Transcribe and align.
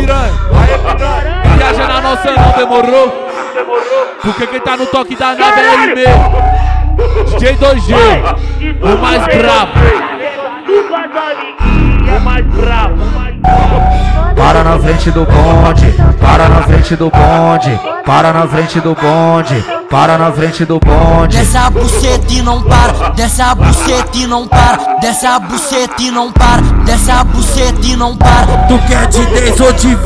piranha, 0.00 0.32
aê 0.60 0.78
piranha. 0.78 1.42
Viaja 1.56 1.86
na 1.86 2.00
nossa 2.00 2.30
não 2.30 2.52
demorou. 2.52 3.28
Porque 4.22 4.46
quem 4.46 4.60
tá 4.60 4.76
no 4.76 4.86
toque 4.86 5.16
da 5.16 5.34
nave 5.34 5.60
é 5.60 5.82
ele 5.82 5.94
mesmo. 5.94 6.32
DJ 7.38 7.56
2G, 7.56 7.94
o 8.82 8.98
mais 8.98 9.24
brabo. 9.24 9.72
O 12.16 12.20
mais 12.20 12.46
brabo. 12.46 12.98
Para 14.36 14.64
na 14.64 14.78
frente 14.78 15.10
do 15.10 15.24
bonde, 15.24 15.94
para 16.20 16.48
na 16.48 16.62
frente 16.62 16.96
do 16.96 17.10
bonde, 17.10 17.80
para 18.04 18.32
na 18.32 18.46
frente 18.46 18.80
do 18.80 18.94
bonde, 18.94 19.64
para 19.90 20.18
na 20.18 20.30
frente 20.30 20.64
do 20.64 20.78
bonde. 20.78 21.36
Desce 21.36 21.56
a 21.56 21.70
buceta 21.70 22.32
e 22.32 22.42
não 22.42 22.62
para, 22.62 23.10
desce 23.10 23.40
a 23.40 23.54
buceta 23.54 24.16
e 24.16 24.26
não 24.26 24.46
para, 24.46 24.96
desce 25.00 25.26
a 25.26 25.38
buceta 25.38 26.02
e 26.02 26.10
não 26.10 26.32
para, 26.32 26.62
desce 26.84 27.10
a 27.10 27.24
buceta 27.24 27.86
e 27.86 27.96
não 27.96 28.16
para. 28.16 28.46
Tu 28.68 28.78
quer 28.86 29.06
de 29.06 29.24
10 29.24 29.60
ou 29.60 29.72
de 29.72 29.88
20? 29.88 29.98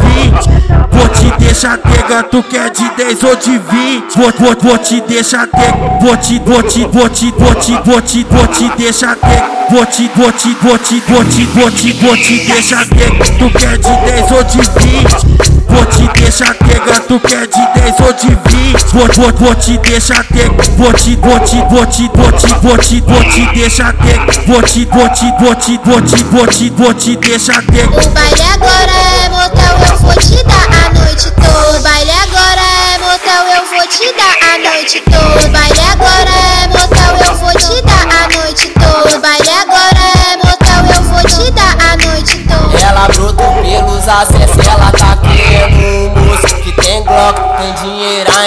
Vou 0.93 1.09
te 1.09 1.39
deixar 1.39 1.79
tega, 1.79 2.23
tu 2.23 2.43
quer 2.45 2.71
de 2.71 2.89
10 2.97 3.23
ou 3.25 3.37
de 3.37 3.59
20? 3.59 4.17
Vou, 4.17 4.33
vou, 4.39 4.57
vou 4.63 4.79
te 4.79 5.01
deixar 5.01 5.49
tega, 5.49 5.99
vou 6.01 6.17
te, 6.17 6.39
vou 6.39 6.63
te, 6.63 6.87
vou 6.87 7.09
te, 7.09 7.33
vou 7.33 7.55
te, 7.55 7.73
vou 7.85 8.01
te, 8.03 8.27
vou 8.31 8.47
te 8.47 8.69
deixar 8.77 9.17
tega. 9.17 9.63
Vou 9.71 9.87
te, 9.87 10.11
vou 10.15 10.31
te, 10.33 10.55
vou 10.61 10.79
te, 10.79 11.01
vou 11.09 11.25
te, 11.25 11.45
vou 11.45 11.71
te, 11.71 11.93
vou 11.95 12.17
te 12.17 12.39
deixar 12.47 12.87
tega. 12.87 13.25
Tu 13.39 13.51
quer 13.51 13.79
de 13.79 14.13
10 14.13 14.31
ou 14.31 14.45
de 14.45 14.59
20? 14.59 15.63
Vou 15.69 15.87
te 15.87 16.21
deixar 16.21 16.55
tega, 16.55 17.01
tu 17.01 17.19
quer 17.21 17.47
de 17.47 17.81
10 17.81 18.01
ou 18.01 18.13
de 18.13 18.29
20? 18.29 18.82
Vou, 18.93 19.09
vou, 19.17 19.33
vou 19.33 19.55
te 19.55 19.79
deixar 19.79 20.23
tega, 20.25 20.51
vou 20.77 20.93
te, 20.93 21.17
vou 21.17 21.41
te, 21.41 21.57
vou 21.71 21.87
te, 21.87 22.11
vou 22.15 22.33
te, 22.33 22.47
vou 22.61 22.77
te, 22.77 23.01
vou 23.01 23.25
te 23.25 23.47
deixar 23.55 23.95
tega. 23.95 24.27
Vou 24.47 24.63
te, 24.63 24.85
vou 24.85 25.09
te, 25.09 25.33
vou 25.41 25.55
te, 25.55 25.81
vou 25.83 26.03
te, 26.03 26.25
vou 26.25 26.47
te, 26.47 26.71
vou 26.71 26.93
te 26.95 27.17
deixar 27.17 27.63
tega. 27.63 27.89
O 27.89 28.09
baile 28.11 28.43
agora 28.53 28.93
é 28.93 29.29
motel, 29.31 29.79
eu 29.89 29.97
vou 29.97 30.15
te 30.17 30.45
dar 30.45 30.69
a 30.85 30.91
noite 30.93 31.31
toda. 31.31 31.79
O 31.79 31.83
baile 31.83 32.11
agora 32.11 32.61
é 32.61 32.99
motel, 32.99 33.45
eu 33.57 33.65
vou 33.71 33.89
te 33.89 34.13
dar 34.13 34.37
a 34.43 34.59
noite 34.59 35.03
toda. 35.07 35.47
O 35.47 35.51
baile 35.51 35.81
agora 35.91 36.31
é 36.31 36.69
motel, 36.69 37.17
eu 37.27 37.35
vou 37.37 37.53
te 37.53 37.83
dar 37.83 38.07
a 38.13 38.29
noite 38.29 38.69
toda. 38.75 39.17
O 39.17 39.21
baile 39.21 39.51
agora 39.51 40.01
é 40.21 40.37
motel, 40.37 40.85
eu 40.95 41.03
vou 41.05 41.25
te 41.25 41.51
dar 41.53 41.77
a 41.81 41.97
noite 41.97 42.37
toda. 42.47 42.79
Ela 42.79 43.09
brotou 43.09 43.53
pelos 43.63 44.07
acessos, 44.09 44.67
ela 44.69 44.82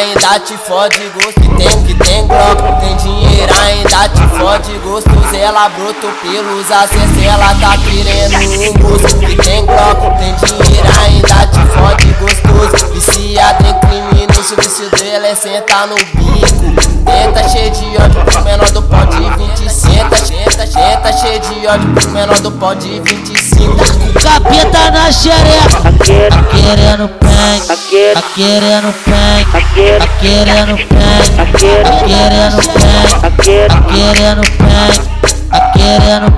ainda 0.06 0.40
te 0.40 0.56
fode 0.58 1.00
gosto. 1.10 1.56
Tem, 1.58 1.84
que 1.84 1.94
tem 1.96 2.28
Glock, 2.28 2.62
tem 2.80 2.96
dinheiro 2.98 3.54
ainda 3.60 4.10
te 4.10 4.28
fode 4.38 4.74
gostoso. 4.80 5.36
Ela 5.36 5.70
brotou 5.70 6.12
pelos 6.22 6.72
acessos, 6.72 7.24
ela 7.24 7.56
tá 7.56 7.78
querendo 7.78 8.36
um 8.36 8.90
moço 8.90 9.18
que 9.18 9.36
tem 9.38 9.66
Glock, 9.66 10.02
tem 10.20 10.36
dinheiro 10.36 10.88
ainda 11.06 11.48
te 11.48 11.60
fode 11.74 12.14
gostoso. 12.20 12.94
Viciada 12.94 13.68
em 13.68 13.80
criminoso, 13.80 14.54
o 14.54 14.62
vício 14.62 14.90
dela 14.92 15.28
é 15.28 15.36
sentar 15.36 15.88
no 15.88 15.96
bico. 15.96 16.96
Tenta 17.06 17.48
cheio 17.48 17.72
de 17.72 17.86
ódio 18.02 18.26
pro 18.26 18.44
menor 18.44 18.72
do 18.72 18.82
pau 18.82 19.06
de 19.06 19.18
20 19.18 19.72
Senta, 19.72 20.18
senta, 20.18 20.66
senta 20.66 21.14
cheio 21.14 21.40
de 21.40 21.68
ódio 21.68 21.88
pro 21.94 22.10
menor 22.10 22.42
do 22.42 22.52
pau 22.52 22.74
de 22.74 23.00
25 23.00 23.76
Capeta 24.22 24.92
na 24.92 25.12
xereca 25.12 25.82
Tá 25.82 26.44
querendo 26.52 27.08
pen 27.08 28.14
Tá 28.14 28.24
querendo 28.34 28.94
pen 29.06 29.35
Tá 29.56 29.62
querendo 29.74 30.08
pen 30.20 31.22
Tá 31.38 31.46
querendo 31.58 31.96
pen 32.04 33.20
Tá 33.22 33.32
querendo 33.32 34.42
pen 34.58 34.88
Tá 35.50 35.62
querendo 35.72 36.32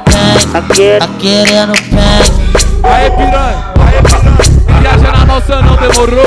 Tá 0.52 1.08
querendo 1.20 1.73
pen 1.73 2.48
Aê 2.84 3.10
piranha, 3.10 3.73
aê 3.80 4.02
piranha. 4.02 4.82
Viaja 4.82 5.12
na 5.12 5.26
nossa 5.26 5.62
não 5.62 5.76
demorou. 5.76 6.26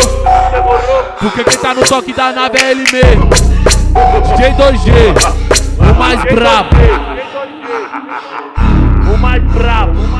Porque 1.19 1.45
quem 1.45 1.59
tá 1.59 1.75
no 1.75 1.83
toque 1.83 2.13
da 2.13 2.33
nave 2.33 2.59
é 2.59 2.71
ele 2.73 2.85
mesmo. 2.91 3.31
DJ 4.37 4.53
2G, 4.55 4.91
o 5.79 5.99
mais 5.99 6.23
brabo. 6.25 6.77
O 9.15 9.19
mais 9.19 9.43
brabo. 9.45 10.01
O 10.01 10.09
mais 10.09 10.20